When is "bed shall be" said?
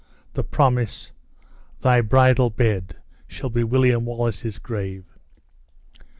2.49-3.63